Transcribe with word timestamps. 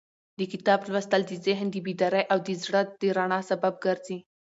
د 0.39 0.39
کتاب 0.51 0.79
لوستل 0.93 1.21
د 1.27 1.31
ذهن 1.45 1.67
د 1.71 1.75
بیدارۍ 1.87 2.23
او 2.31 2.37
د 2.47 2.49
زړه 2.63 2.81
د 3.01 3.03
رڼا 3.17 3.39
سبب 3.49 3.73
ګرځي. 3.85 4.17